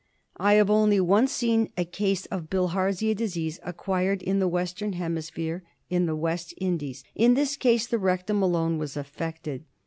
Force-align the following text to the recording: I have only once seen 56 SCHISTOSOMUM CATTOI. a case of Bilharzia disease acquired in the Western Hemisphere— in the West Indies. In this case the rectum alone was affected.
I 0.37 0.55
have 0.55 0.71
only 0.71 0.99
once 0.99 1.31
seen 1.31 1.67
56 1.75 1.75
SCHISTOSOMUM 1.75 1.87
CATTOI. 1.87 1.87
a 1.87 1.91
case 2.07 2.25
of 2.25 2.49
Bilharzia 2.49 3.15
disease 3.15 3.59
acquired 3.61 4.23
in 4.23 4.39
the 4.39 4.47
Western 4.47 4.93
Hemisphere— 4.93 5.63
in 5.91 6.07
the 6.07 6.15
West 6.15 6.55
Indies. 6.57 7.03
In 7.13 7.35
this 7.35 7.55
case 7.55 7.85
the 7.85 7.99
rectum 7.99 8.41
alone 8.41 8.79
was 8.79 8.97
affected. 8.97 9.63